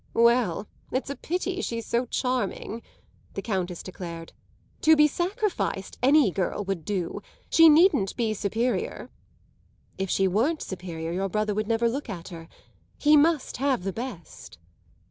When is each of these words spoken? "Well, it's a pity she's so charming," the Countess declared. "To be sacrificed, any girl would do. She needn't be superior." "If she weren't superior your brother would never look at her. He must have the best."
"Well, 0.15 0.67
it's 0.91 1.11
a 1.11 1.15
pity 1.15 1.61
she's 1.61 1.85
so 1.85 2.07
charming," 2.07 2.81
the 3.35 3.41
Countess 3.43 3.83
declared. 3.83 4.33
"To 4.81 4.95
be 4.95 5.05
sacrificed, 5.05 5.99
any 6.01 6.31
girl 6.31 6.63
would 6.63 6.85
do. 6.85 7.21
She 7.51 7.69
needn't 7.69 8.15
be 8.15 8.33
superior." 8.33 9.11
"If 9.99 10.09
she 10.09 10.27
weren't 10.27 10.63
superior 10.63 11.11
your 11.11 11.29
brother 11.29 11.53
would 11.53 11.67
never 11.67 11.87
look 11.87 12.09
at 12.09 12.29
her. 12.29 12.47
He 12.97 13.15
must 13.15 13.57
have 13.57 13.83
the 13.83 13.93
best." 13.93 14.57